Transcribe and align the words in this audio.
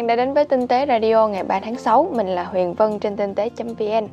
bạn 0.00 0.06
đã 0.06 0.16
đến 0.16 0.34
với 0.34 0.44
Tinh 0.44 0.66
tế 0.66 0.86
Radio 0.86 1.28
ngày 1.28 1.44
3 1.44 1.60
tháng 1.60 1.76
6. 1.76 2.08
Mình 2.12 2.26
là 2.26 2.44
Huyền 2.44 2.74
Vân 2.74 2.98
trên 2.98 3.16
tinh 3.16 3.34
tế.vn. 3.34 4.06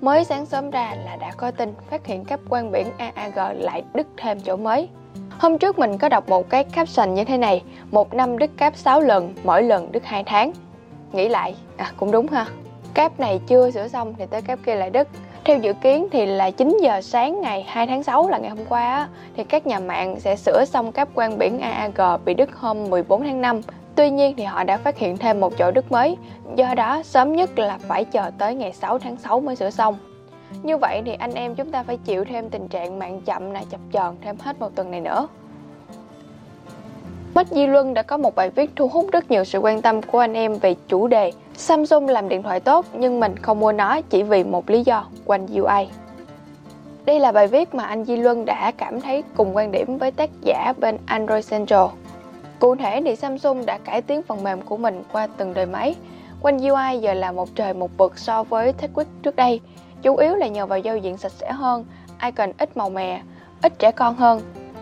Mới 0.00 0.24
sáng 0.24 0.46
sớm 0.46 0.70
ra 0.70 0.94
là 1.04 1.16
đã 1.16 1.32
có 1.36 1.50
tin 1.50 1.74
phát 1.90 2.06
hiện 2.06 2.24
cáp 2.24 2.40
quang 2.48 2.72
biển 2.72 2.86
AAG 2.98 3.60
lại 3.60 3.82
đứt 3.94 4.06
thêm 4.16 4.40
chỗ 4.40 4.56
mới. 4.56 4.88
Hôm 5.38 5.58
trước 5.58 5.78
mình 5.78 5.98
có 5.98 6.08
đọc 6.08 6.28
một 6.28 6.50
cái 6.50 6.64
caption 6.64 7.14
như 7.14 7.24
thế 7.24 7.38
này, 7.38 7.62
một 7.90 8.14
năm 8.14 8.38
đứt 8.38 8.50
cáp 8.56 8.76
6 8.76 9.00
lần, 9.00 9.34
mỗi 9.44 9.62
lần 9.62 9.92
đứt 9.92 10.04
2 10.04 10.24
tháng. 10.24 10.52
Nghĩ 11.12 11.28
lại, 11.28 11.54
à 11.76 11.92
cũng 11.96 12.10
đúng 12.10 12.26
ha. 12.26 12.46
Cáp 12.94 13.20
này 13.20 13.40
chưa 13.46 13.70
sửa 13.70 13.88
xong 13.88 14.14
thì 14.18 14.24
tới 14.30 14.42
cáp 14.42 14.58
kia 14.66 14.74
lại 14.74 14.90
đứt. 14.90 15.08
Theo 15.44 15.58
dự 15.58 15.72
kiến 15.72 16.06
thì 16.12 16.26
là 16.26 16.50
9 16.50 16.78
giờ 16.82 17.00
sáng 17.00 17.40
ngày 17.40 17.62
2 17.68 17.86
tháng 17.86 18.02
6 18.02 18.28
là 18.28 18.38
ngày 18.38 18.50
hôm 18.50 18.64
qua 18.68 18.94
á, 18.94 19.08
thì 19.36 19.44
các 19.44 19.66
nhà 19.66 19.78
mạng 19.78 20.20
sẽ 20.20 20.36
sửa 20.36 20.64
xong 20.64 20.92
cáp 20.92 21.14
quang 21.14 21.38
biển 21.38 21.60
AAG 21.60 22.24
bị 22.24 22.34
đứt 22.34 22.50
hôm 22.54 22.90
14 22.90 23.22
tháng 23.22 23.40
5 23.40 23.60
Tuy 23.94 24.10
nhiên 24.10 24.34
thì 24.36 24.44
họ 24.44 24.64
đã 24.64 24.76
phát 24.76 24.98
hiện 24.98 25.16
thêm 25.16 25.40
một 25.40 25.52
chỗ 25.58 25.70
đứt 25.70 25.92
mới, 25.92 26.16
do 26.56 26.74
đó 26.74 27.02
sớm 27.04 27.32
nhất 27.32 27.58
là 27.58 27.78
phải 27.78 28.04
chờ 28.04 28.30
tới 28.38 28.54
ngày 28.54 28.72
6 28.72 28.98
tháng 28.98 29.16
6 29.16 29.40
mới 29.40 29.56
sửa 29.56 29.70
xong. 29.70 29.98
Như 30.62 30.76
vậy 30.76 31.02
thì 31.04 31.14
anh 31.14 31.34
em 31.34 31.54
chúng 31.54 31.70
ta 31.70 31.82
phải 31.82 31.96
chịu 31.96 32.24
thêm 32.24 32.50
tình 32.50 32.68
trạng 32.68 32.98
mạng 32.98 33.20
chậm 33.20 33.52
này 33.52 33.64
chập 33.70 33.80
chờn 33.92 34.16
thêm 34.20 34.36
hết 34.38 34.60
một 34.60 34.68
tuần 34.74 34.90
này 34.90 35.00
nữa. 35.00 35.28
Mất 37.34 37.46
Di 37.48 37.66
Luân 37.66 37.94
đã 37.94 38.02
có 38.02 38.16
một 38.16 38.34
bài 38.34 38.50
viết 38.50 38.70
thu 38.76 38.88
hút 38.88 39.06
rất 39.12 39.30
nhiều 39.30 39.44
sự 39.44 39.58
quan 39.58 39.82
tâm 39.82 40.02
của 40.02 40.18
anh 40.18 40.34
em 40.34 40.58
về 40.58 40.74
chủ 40.88 41.06
đề 41.06 41.32
Samsung 41.56 42.08
làm 42.08 42.28
điện 42.28 42.42
thoại 42.42 42.60
tốt 42.60 42.86
nhưng 42.92 43.20
mình 43.20 43.36
không 43.36 43.60
mua 43.60 43.72
nó 43.72 44.00
chỉ 44.00 44.22
vì 44.22 44.44
một 44.44 44.70
lý 44.70 44.82
do, 44.82 45.04
quanh 45.24 45.46
UI. 45.46 45.88
Đây 47.04 47.20
là 47.20 47.32
bài 47.32 47.46
viết 47.46 47.74
mà 47.74 47.84
anh 47.84 48.04
Di 48.04 48.16
Luân 48.16 48.44
đã 48.44 48.72
cảm 48.76 49.00
thấy 49.00 49.22
cùng 49.36 49.56
quan 49.56 49.72
điểm 49.72 49.98
với 49.98 50.10
tác 50.10 50.30
giả 50.42 50.72
bên 50.78 50.98
Android 51.06 51.50
Central. 51.50 51.86
Cụ 52.62 52.76
thể 52.76 53.00
thì 53.04 53.16
Samsung 53.16 53.66
đã 53.66 53.78
cải 53.78 54.02
tiến 54.02 54.22
phần 54.22 54.42
mềm 54.42 54.62
của 54.62 54.76
mình 54.76 55.02
qua 55.12 55.26
từng 55.36 55.54
đời 55.54 55.66
máy. 55.66 55.94
Quanh 56.42 56.58
UI 56.58 56.98
giờ 57.00 57.14
là 57.14 57.32
một 57.32 57.48
trời 57.54 57.74
một 57.74 57.90
vực 57.98 58.18
so 58.18 58.42
với 58.42 58.72
TechWeek 58.72 59.04
trước 59.22 59.36
đây, 59.36 59.60
chủ 60.02 60.16
yếu 60.16 60.34
là 60.34 60.46
nhờ 60.46 60.66
vào 60.66 60.78
giao 60.78 60.96
diện 60.96 61.16
sạch 61.16 61.32
sẽ 61.32 61.52
hơn, 61.52 61.84
icon 62.24 62.52
ít 62.58 62.76
màu 62.76 62.90
mè, 62.90 63.20
ít 63.62 63.78
trẻ 63.78 63.90
con 63.90 64.14
hơn. 64.14 64.40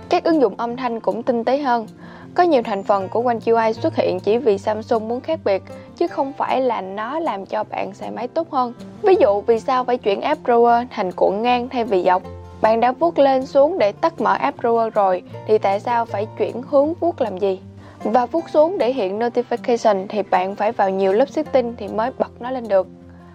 Các 0.08 0.24
ứng 0.24 0.40
dụng 0.40 0.54
âm 0.56 0.76
thanh 0.76 1.00
cũng 1.00 1.22
tinh 1.22 1.44
tế 1.44 1.58
hơn. 1.58 1.86
Có 2.34 2.42
nhiều 2.42 2.62
thành 2.62 2.82
phần 2.82 3.08
của 3.08 3.22
One 3.26 3.38
UI 3.46 3.72
xuất 3.72 3.96
hiện 3.96 4.20
chỉ 4.20 4.38
vì 4.38 4.58
Samsung 4.58 5.08
muốn 5.08 5.20
khác 5.20 5.40
biệt, 5.44 5.62
chứ 5.96 6.06
không 6.06 6.32
phải 6.32 6.60
là 6.60 6.80
nó 6.80 7.18
làm 7.18 7.46
cho 7.46 7.64
bạn 7.64 7.94
xài 7.94 8.10
máy 8.10 8.28
tốt 8.28 8.50
hơn. 8.50 8.72
Ví 9.02 9.14
dụ 9.20 9.40
vì 9.40 9.60
sao 9.60 9.84
phải 9.84 9.96
chuyển 9.98 10.20
app 10.20 10.44
drawer 10.44 10.86
thành 10.90 11.12
cuộn 11.12 11.42
ngang 11.42 11.68
thay 11.68 11.84
vì 11.84 12.02
dọc? 12.02 12.22
Bạn 12.62 12.80
đã 12.80 12.92
vuốt 12.92 13.18
lên 13.18 13.46
xuống 13.46 13.78
để 13.78 13.92
tắt 13.92 14.20
mở 14.20 14.32
app 14.32 14.60
drawer 14.60 14.90
rồi, 14.90 15.22
thì 15.46 15.58
tại 15.58 15.80
sao 15.80 16.04
phải 16.04 16.26
chuyển 16.38 16.62
hướng 16.62 16.94
vuốt 16.94 17.20
làm 17.20 17.38
gì? 17.38 17.60
Và 18.04 18.26
phút 18.26 18.44
xuống 18.50 18.78
để 18.78 18.92
hiện 18.92 19.18
notification 19.18 20.06
thì 20.08 20.22
bạn 20.22 20.56
phải 20.56 20.72
vào 20.72 20.90
nhiều 20.90 21.12
lớp 21.12 21.28
setting 21.28 21.74
thì 21.76 21.88
mới 21.88 22.10
bật 22.18 22.30
nó 22.40 22.50
lên 22.50 22.68
được. 22.68 22.86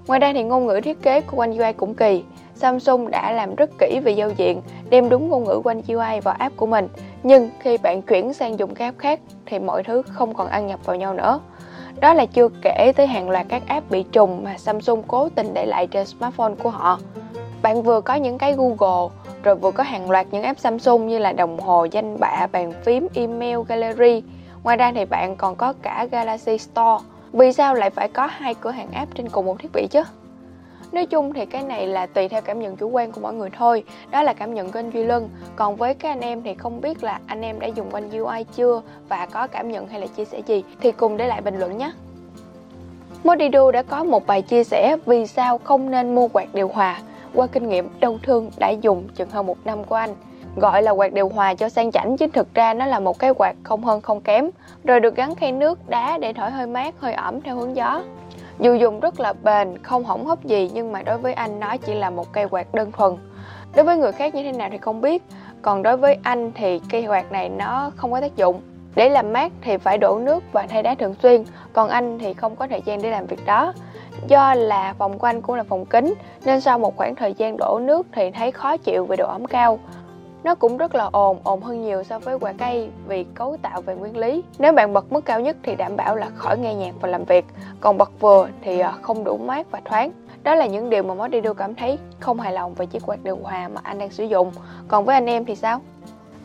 Ngoài 0.07 0.19
ra 0.19 0.33
thì 0.33 0.43
ngôn 0.43 0.65
ngữ 0.65 0.81
thiết 0.83 1.01
kế 1.01 1.21
của 1.21 1.39
One 1.39 1.57
UI 1.57 1.73
cũng 1.73 1.93
kỳ. 1.93 2.23
Samsung 2.55 3.11
đã 3.11 3.31
làm 3.31 3.55
rất 3.55 3.69
kỹ 3.79 3.99
về 4.03 4.11
giao 4.11 4.29
diện, 4.29 4.61
đem 4.89 5.09
đúng 5.09 5.29
ngôn 5.29 5.43
ngữ 5.43 5.61
One 5.63 5.81
UI 5.87 6.19
vào 6.19 6.35
app 6.39 6.57
của 6.57 6.65
mình. 6.65 6.87
Nhưng 7.23 7.49
khi 7.59 7.77
bạn 7.77 8.01
chuyển 8.01 8.33
sang 8.33 8.59
dùng 8.59 8.75
các 8.75 8.85
app 8.85 8.99
khác 8.99 9.19
thì 9.45 9.59
mọi 9.59 9.83
thứ 9.83 10.01
không 10.01 10.33
còn 10.33 10.47
ăn 10.47 10.67
nhập 10.67 10.79
vào 10.85 10.95
nhau 10.95 11.13
nữa. 11.13 11.39
Đó 11.99 12.13
là 12.13 12.25
chưa 12.25 12.47
kể 12.61 12.91
tới 12.95 13.07
hàng 13.07 13.29
loạt 13.29 13.45
các 13.49 13.63
app 13.67 13.91
bị 13.91 14.03
trùng 14.11 14.43
mà 14.43 14.57
Samsung 14.57 15.03
cố 15.07 15.29
tình 15.29 15.53
để 15.53 15.65
lại 15.65 15.87
trên 15.87 16.05
smartphone 16.05 16.53
của 16.63 16.69
họ. 16.69 16.99
Bạn 17.61 17.83
vừa 17.83 18.01
có 18.01 18.15
những 18.15 18.37
cái 18.37 18.55
Google, 18.57 19.15
rồi 19.43 19.55
vừa 19.55 19.71
có 19.71 19.83
hàng 19.83 20.11
loạt 20.11 20.27
những 20.31 20.43
app 20.43 20.59
Samsung 20.59 21.07
như 21.07 21.19
là 21.19 21.31
đồng 21.31 21.59
hồ, 21.59 21.87
danh 21.91 22.19
bạ, 22.19 22.47
bàn 22.51 22.73
phím, 22.83 23.07
email, 23.13 23.59
gallery, 23.67 24.23
Ngoài 24.65 24.77
ra 24.77 24.91
thì 24.95 25.05
bạn 25.05 25.35
còn 25.35 25.55
có 25.55 25.73
cả 25.81 26.07
Galaxy 26.11 26.57
Store. 26.57 27.03
Vì 27.33 27.53
sao 27.53 27.75
lại 27.75 27.89
phải 27.89 28.07
có 28.07 28.25
hai 28.25 28.55
cửa 28.55 28.71
hàng 28.71 28.91
app 28.91 29.15
trên 29.15 29.29
cùng 29.29 29.45
một 29.45 29.59
thiết 29.59 29.71
bị 29.73 29.87
chứ? 29.91 30.03
Nói 30.91 31.05
chung 31.05 31.33
thì 31.33 31.45
cái 31.45 31.63
này 31.63 31.87
là 31.87 32.05
tùy 32.05 32.27
theo 32.27 32.41
cảm 32.41 32.59
nhận 32.59 32.75
chủ 32.75 32.89
quan 32.89 33.11
của 33.11 33.21
mỗi 33.21 33.33
người 33.33 33.49
thôi. 33.57 33.83
Đó 34.11 34.23
là 34.23 34.33
cảm 34.33 34.53
nhận 34.53 34.71
của 34.71 34.79
anh 34.79 34.89
Duy 34.89 35.03
Lân. 35.03 35.29
Còn 35.55 35.75
với 35.75 35.93
các 35.93 36.09
anh 36.09 36.21
em 36.21 36.43
thì 36.43 36.53
không 36.53 36.81
biết 36.81 37.03
là 37.03 37.19
anh 37.27 37.41
em 37.41 37.59
đã 37.59 37.67
dùng 37.67 37.91
quanh 37.91 38.11
UI 38.11 38.45
chưa 38.55 38.81
Và 39.09 39.25
có 39.25 39.47
cảm 39.47 39.71
nhận 39.71 39.87
hay 39.87 39.99
là 39.99 40.07
chia 40.07 40.25
sẻ 40.25 40.41
gì 40.47 40.63
Thì 40.81 40.91
cùng 40.91 41.17
để 41.17 41.27
lại 41.27 41.41
bình 41.41 41.59
luận 41.59 41.77
nhé. 41.77 41.91
Modido 43.23 43.71
đã 43.71 43.83
có 43.83 44.03
một 44.03 44.27
bài 44.27 44.41
chia 44.41 44.63
sẻ 44.63 44.97
vì 45.05 45.27
sao 45.27 45.57
không 45.57 45.91
nên 45.91 46.15
mua 46.15 46.27
quạt 46.27 46.47
điều 46.53 46.67
hòa. 46.67 47.01
Qua 47.33 47.47
kinh 47.47 47.69
nghiệm, 47.69 47.89
đau 47.99 48.17
thương 48.23 48.51
đã 48.57 48.69
dùng 48.69 49.07
chừng 49.15 49.29
hơn 49.29 49.45
một 49.45 49.57
năm 49.65 49.83
của 49.83 49.95
anh 49.95 50.15
gọi 50.55 50.83
là 50.83 50.91
quạt 50.91 51.13
điều 51.13 51.29
hòa 51.29 51.53
cho 51.53 51.69
sang 51.69 51.91
chảnh 51.91 52.17
chứ 52.17 52.27
thực 52.33 52.53
ra 52.53 52.73
nó 52.73 52.85
là 52.85 52.99
một 52.99 53.19
cái 53.19 53.33
quạt 53.37 53.55
không 53.63 53.83
hơn 53.83 54.01
không 54.01 54.21
kém. 54.21 54.49
Rồi 54.83 54.99
được 54.99 55.15
gắn 55.15 55.35
khay 55.35 55.51
nước 55.51 55.89
đá 55.89 56.17
để 56.17 56.33
thổi 56.33 56.51
hơi 56.51 56.67
mát, 56.67 56.95
hơi 56.99 57.13
ẩm 57.13 57.41
theo 57.41 57.55
hướng 57.55 57.75
gió. 57.75 58.01
Dù 58.59 58.73
dùng 58.73 58.99
rất 58.99 59.19
là 59.19 59.33
bền, 59.33 59.83
không 59.83 60.03
hỏng 60.03 60.25
hóc 60.25 60.45
gì, 60.45 60.71
nhưng 60.73 60.91
mà 60.91 61.01
đối 61.01 61.17
với 61.17 61.33
anh 61.33 61.59
nó 61.59 61.77
chỉ 61.77 61.93
là 61.93 62.09
một 62.09 62.33
cây 62.33 62.47
quạt 62.47 62.73
đơn 62.73 62.91
thuần. 62.91 63.17
Đối 63.75 63.85
với 63.85 63.97
người 63.97 64.11
khác 64.11 64.35
như 64.35 64.43
thế 64.43 64.51
nào 64.51 64.69
thì 64.71 64.77
không 64.77 65.01
biết, 65.01 65.23
còn 65.61 65.83
đối 65.83 65.97
với 65.97 66.17
anh 66.23 66.51
thì 66.55 66.81
cây 66.89 67.05
quạt 67.07 67.31
này 67.31 67.49
nó 67.49 67.91
không 67.95 68.11
có 68.11 68.21
tác 68.21 68.35
dụng. 68.35 68.61
Để 68.95 69.09
làm 69.09 69.33
mát 69.33 69.51
thì 69.61 69.77
phải 69.77 69.97
đổ 69.97 70.19
nước 70.19 70.43
và 70.51 70.67
thay 70.69 70.83
đá 70.83 70.95
thường 70.95 71.15
xuyên, 71.23 71.43
còn 71.73 71.89
anh 71.89 72.19
thì 72.19 72.33
không 72.33 72.55
có 72.55 72.67
thời 72.67 72.81
gian 72.85 73.01
để 73.01 73.11
làm 73.11 73.25
việc 73.25 73.45
đó. 73.45 73.73
Do 74.27 74.53
là 74.53 74.93
phòng 74.97 75.19
của 75.19 75.27
anh 75.27 75.41
cũng 75.41 75.55
là 75.55 75.63
phòng 75.63 75.85
kính 75.85 76.13
nên 76.45 76.61
sau 76.61 76.79
một 76.79 76.97
khoảng 76.97 77.15
thời 77.15 77.33
gian 77.33 77.57
đổ 77.57 77.79
nước 77.81 78.07
thì 78.11 78.31
thấy 78.31 78.51
khó 78.51 78.77
chịu 78.77 79.05
vì 79.05 79.15
độ 79.17 79.27
ẩm 79.27 79.45
cao 79.45 79.79
nó 80.45 80.55
cũng 80.55 80.77
rất 80.77 80.95
là 80.95 81.09
ồn, 81.11 81.37
ồn 81.43 81.61
hơn 81.61 81.81
nhiều 81.81 82.03
so 82.03 82.19
với 82.19 82.39
quả 82.39 82.53
cây 82.57 82.89
vì 83.07 83.23
cấu 83.23 83.57
tạo 83.61 83.81
về 83.81 83.95
nguyên 83.95 84.17
lý. 84.17 84.43
Nếu 84.59 84.73
bạn 84.73 84.93
bật 84.93 85.11
mức 85.11 85.25
cao 85.25 85.39
nhất 85.39 85.57
thì 85.63 85.75
đảm 85.75 85.95
bảo 85.95 86.15
là 86.15 86.29
khỏi 86.35 86.57
nghe 86.57 86.75
nhạc 86.75 86.91
và 87.01 87.09
làm 87.09 87.23
việc, 87.23 87.45
còn 87.81 87.97
bật 87.97 88.11
vừa 88.19 88.47
thì 88.61 88.79
à, 88.79 88.93
không 89.01 89.23
đủ 89.23 89.37
mát 89.37 89.71
và 89.71 89.81
thoáng. 89.85 90.11
Đó 90.43 90.55
là 90.55 90.65
những 90.65 90.89
điều 90.89 91.03
mà 91.03 91.13
Modido 91.13 91.53
cảm 91.53 91.75
thấy 91.75 91.97
không 92.19 92.39
hài 92.39 92.53
lòng 92.53 92.73
về 92.73 92.85
chiếc 92.85 93.05
quạt 93.05 93.19
điều 93.23 93.37
hòa 93.43 93.67
mà 93.67 93.81
anh 93.83 93.99
đang 93.99 94.09
sử 94.09 94.23
dụng. 94.23 94.51
Còn 94.87 95.05
với 95.05 95.15
anh 95.15 95.25
em 95.25 95.45
thì 95.45 95.55
sao? 95.55 95.81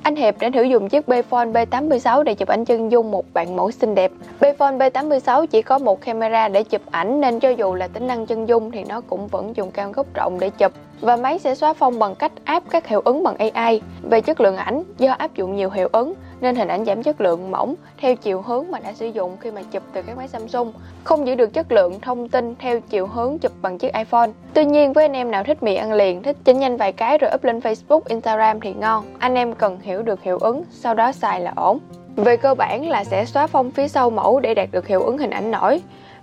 Anh 0.02 0.16
Hiệp 0.16 0.38
đã 0.38 0.50
thử 0.54 0.62
dùng 0.62 0.88
chiếc 0.88 1.08
Bphone 1.08 1.46
B86 1.46 2.22
để 2.22 2.34
chụp 2.34 2.48
ảnh 2.48 2.64
chân 2.64 2.90
dung 2.90 3.10
một 3.10 3.24
bạn 3.34 3.56
mẫu 3.56 3.70
xinh 3.70 3.94
đẹp. 3.94 4.12
Bphone 4.40 4.76
B86 4.76 5.46
chỉ 5.46 5.62
có 5.62 5.78
một 5.78 6.00
camera 6.00 6.48
để 6.48 6.62
chụp 6.62 6.82
ảnh 6.90 7.20
nên 7.20 7.40
cho 7.40 7.48
dù 7.48 7.74
là 7.74 7.88
tính 7.88 8.06
năng 8.06 8.26
chân 8.26 8.48
dung 8.48 8.70
thì 8.70 8.84
nó 8.84 9.00
cũng 9.00 9.26
vẫn 9.26 9.56
dùng 9.56 9.70
cam 9.70 9.92
góc 9.92 10.06
rộng 10.14 10.36
để 10.40 10.50
chụp 10.50 10.72
và 11.00 11.16
máy 11.16 11.38
sẽ 11.38 11.54
xóa 11.54 11.72
phông 11.72 11.98
bằng 11.98 12.14
cách 12.14 12.32
áp 12.44 12.62
các 12.70 12.86
hiệu 12.86 13.02
ứng 13.04 13.22
bằng 13.22 13.36
AI. 13.36 13.80
Về 14.02 14.20
chất 14.20 14.40
lượng 14.40 14.56
ảnh, 14.56 14.82
do 14.98 15.12
áp 15.12 15.34
dụng 15.34 15.56
nhiều 15.56 15.70
hiệu 15.70 15.88
ứng 15.92 16.14
nên 16.40 16.56
hình 16.56 16.68
ảnh 16.68 16.84
giảm 16.84 17.02
chất 17.02 17.20
lượng 17.20 17.50
mỏng 17.50 17.74
theo 17.98 18.16
chiều 18.16 18.42
hướng 18.42 18.70
mà 18.70 18.78
đã 18.78 18.92
sử 18.92 19.06
dụng 19.06 19.36
khi 19.40 19.50
mà 19.50 19.62
chụp 19.62 19.82
từ 19.92 20.02
các 20.02 20.16
máy 20.16 20.28
Samsung, 20.28 20.72
không 21.04 21.26
giữ 21.26 21.34
được 21.34 21.52
chất 21.52 21.72
lượng 21.72 22.00
thông 22.00 22.28
tin 22.28 22.54
theo 22.58 22.80
chiều 22.80 23.06
hướng 23.06 23.38
chụp 23.38 23.52
bằng 23.62 23.78
chiếc 23.78 23.94
iPhone. 23.94 24.30
Tuy 24.54 24.64
nhiên 24.64 24.92
với 24.92 25.04
anh 25.04 25.12
em 25.12 25.30
nào 25.30 25.44
thích 25.44 25.62
mì 25.62 25.74
ăn 25.74 25.92
liền, 25.92 26.22
thích 26.22 26.36
chỉnh 26.44 26.58
nhanh 26.58 26.76
vài 26.76 26.92
cái 26.92 27.18
rồi 27.18 27.30
up 27.34 27.44
lên 27.44 27.58
Facebook, 27.58 28.00
Instagram 28.08 28.60
thì 28.60 28.72
ngon. 28.72 29.04
Anh 29.18 29.34
em 29.34 29.54
cần 29.54 29.80
hiểu 29.80 30.02
được 30.02 30.22
hiệu 30.22 30.38
ứng, 30.38 30.62
sau 30.70 30.94
đó 30.94 31.12
xài 31.12 31.40
là 31.40 31.52
ổn. 31.56 31.78
Về 32.16 32.36
cơ 32.36 32.54
bản 32.54 32.88
là 32.88 33.04
sẽ 33.04 33.24
xóa 33.24 33.46
phông 33.46 33.70
phía 33.70 33.88
sau 33.88 34.10
mẫu 34.10 34.40
để 34.40 34.54
đạt 34.54 34.68
được 34.72 34.86
hiệu 34.86 35.02
ứng 35.02 35.18
hình 35.18 35.30
ảnh 35.30 35.50
nổi. 35.50 35.80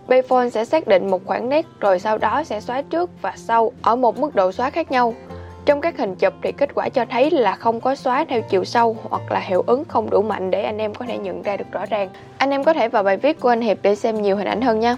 Bayphone 0.07 0.49
sẽ 0.49 0.65
xác 0.65 0.87
định 0.87 1.11
một 1.11 1.25
khoảng 1.25 1.49
nét, 1.49 1.65
rồi 1.79 1.99
sau 1.99 2.17
đó 2.17 2.43
sẽ 2.43 2.61
xóa 2.61 2.81
trước 2.81 3.09
và 3.21 3.33
sau 3.35 3.71
ở 3.81 3.95
một 3.95 4.19
mức 4.19 4.35
độ 4.35 4.51
xóa 4.51 4.69
khác 4.69 4.91
nhau. 4.91 5.13
Trong 5.65 5.81
các 5.81 5.97
hình 5.97 6.15
chụp 6.15 6.33
thì 6.41 6.51
kết 6.51 6.69
quả 6.75 6.89
cho 6.89 7.05
thấy 7.05 7.31
là 7.31 7.55
không 7.55 7.81
có 7.81 7.95
xóa 7.95 8.25
theo 8.29 8.41
chiều 8.41 8.63
sâu 8.63 8.97
hoặc 9.09 9.31
là 9.31 9.39
hiệu 9.39 9.63
ứng 9.67 9.85
không 9.85 10.09
đủ 10.09 10.21
mạnh 10.21 10.51
để 10.51 10.63
anh 10.63 10.77
em 10.77 10.93
có 10.93 11.05
thể 11.05 11.17
nhận 11.17 11.41
ra 11.41 11.57
được 11.57 11.71
rõ 11.71 11.85
ràng. 11.85 12.09
Anh 12.37 12.49
em 12.49 12.63
có 12.63 12.73
thể 12.73 12.87
vào 12.87 13.03
bài 13.03 13.17
viết 13.17 13.39
của 13.39 13.49
anh 13.49 13.61
Hiệp 13.61 13.77
để 13.81 13.95
xem 13.95 14.21
nhiều 14.21 14.35
hình 14.35 14.47
ảnh 14.47 14.61
hơn 14.61 14.79
nha. 14.79 14.97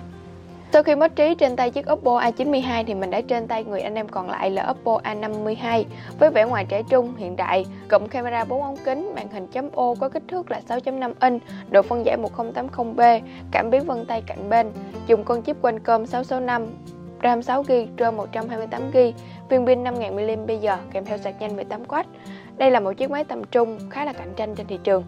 Sau 0.73 0.83
khi 0.83 0.95
mất 0.95 1.15
trí 1.15 1.35
trên 1.35 1.55
tay 1.55 1.71
chiếc 1.71 1.91
Oppo 1.91 2.19
A92 2.19 2.83
thì 2.87 2.93
mình 2.93 3.09
đã 3.09 3.21
trên 3.21 3.47
tay 3.47 3.63
người 3.63 3.81
anh 3.81 3.95
em 3.95 4.07
còn 4.09 4.29
lại 4.29 4.51
là 4.51 4.69
Oppo 4.71 4.99
A52 5.03 5.83
với 6.19 6.29
vẻ 6.29 6.45
ngoài 6.45 6.65
trẻ 6.69 6.83
trung, 6.89 7.15
hiện 7.17 7.35
đại, 7.35 7.65
cụm 7.89 8.07
camera 8.07 8.43
4 8.45 8.63
ống 8.63 8.77
kính, 8.85 9.11
màn 9.15 9.29
hình 9.31 9.47
chấm 9.47 9.69
ô 9.73 9.95
có 9.99 10.09
kích 10.09 10.23
thước 10.27 10.51
là 10.51 10.61
6.5 10.67 11.13
inch, 11.21 11.41
độ 11.69 11.81
phân 11.81 12.05
giải 12.05 12.17
1080p, 12.17 13.21
cảm 13.51 13.69
biến 13.69 13.85
vân 13.85 14.05
tay 14.05 14.23
cạnh 14.27 14.49
bên, 14.49 14.71
dùng 15.07 15.23
con 15.23 15.41
chip 15.41 15.61
Qualcomm 15.61 16.05
665, 16.05 16.67
RAM 17.23 17.39
6GB, 17.39 17.87
ram 17.99 18.17
128GB, 18.17 19.11
viên 19.49 19.65
pin 19.65 19.83
5000 19.83 20.47
mAh 20.47 20.79
kèm 20.91 21.05
theo 21.05 21.17
sạc 21.17 21.41
nhanh 21.41 21.57
18W. 21.57 22.03
Đây 22.57 22.71
là 22.71 22.79
một 22.79 22.93
chiếc 22.93 23.11
máy 23.11 23.23
tầm 23.23 23.41
trung 23.51 23.79
khá 23.89 24.05
là 24.05 24.13
cạnh 24.13 24.33
tranh 24.35 24.55
trên 24.55 24.67
thị 24.67 24.79
trường. 24.83 25.03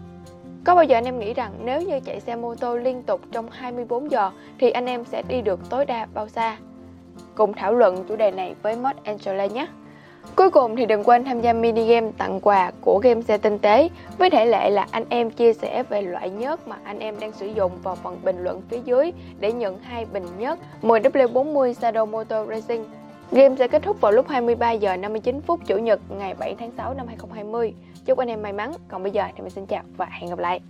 Có 0.64 0.74
bao 0.74 0.84
giờ 0.84 0.96
anh 0.96 1.04
em 1.04 1.18
nghĩ 1.18 1.34
rằng 1.34 1.52
nếu 1.64 1.80
như 1.80 2.00
chạy 2.00 2.20
xe 2.20 2.36
mô 2.36 2.54
tô 2.54 2.76
liên 2.76 3.02
tục 3.02 3.20
trong 3.32 3.50
24 3.50 4.10
giờ 4.10 4.30
thì 4.58 4.70
anh 4.70 4.86
em 4.86 5.04
sẽ 5.04 5.22
đi 5.28 5.40
được 5.40 5.60
tối 5.70 5.84
đa 5.84 6.06
bao 6.14 6.28
xa? 6.28 6.56
Cùng 7.34 7.52
thảo 7.52 7.74
luận 7.74 8.04
chủ 8.08 8.16
đề 8.16 8.30
này 8.30 8.54
với 8.62 8.76
Mod 8.76 8.96
Angela 9.04 9.46
nhé! 9.46 9.66
Cuối 10.36 10.50
cùng 10.50 10.76
thì 10.76 10.86
đừng 10.86 11.04
quên 11.04 11.24
tham 11.24 11.40
gia 11.40 11.52
mini 11.52 11.86
game 11.86 12.10
tặng 12.18 12.40
quà 12.40 12.72
của 12.80 12.98
game 12.98 13.22
xe 13.22 13.38
tinh 13.38 13.58
tế 13.58 13.88
với 14.18 14.30
thể 14.30 14.46
lệ 14.46 14.70
là 14.70 14.86
anh 14.90 15.04
em 15.08 15.30
chia 15.30 15.52
sẻ 15.52 15.82
về 15.82 16.02
loại 16.02 16.30
nhớt 16.30 16.68
mà 16.68 16.76
anh 16.84 16.98
em 16.98 17.20
đang 17.20 17.32
sử 17.32 17.46
dụng 17.46 17.72
vào 17.82 17.94
phần 17.94 18.18
bình 18.24 18.42
luận 18.42 18.62
phía 18.68 18.80
dưới 18.84 19.12
để 19.40 19.52
nhận 19.52 19.78
hai 19.78 20.06
bình 20.12 20.26
nhớt 20.38 20.58
10W40 20.82 21.72
Shadow 21.72 22.06
Motor 22.06 22.48
Racing. 22.48 22.84
Game 23.32 23.56
sẽ 23.56 23.68
kết 23.68 23.82
thúc 23.82 24.00
vào 24.00 24.12
lúc 24.12 24.28
23 24.28 24.72
giờ 24.72 24.96
59 24.96 25.40
phút 25.46 25.60
Chủ 25.66 25.78
nhật, 25.78 26.00
ngày 26.08 26.34
7 26.34 26.54
tháng 26.58 26.70
6 26.76 26.94
năm 26.94 27.06
2020. 27.06 27.74
Chúc 28.04 28.18
anh 28.18 28.28
em 28.28 28.42
may 28.42 28.52
mắn. 28.52 28.72
Còn 28.88 29.02
bây 29.02 29.12
giờ 29.12 29.24
thì 29.36 29.42
mình 29.42 29.50
xin 29.50 29.66
chào 29.66 29.82
và 29.96 30.06
hẹn 30.10 30.30
gặp 30.30 30.38
lại. 30.38 30.60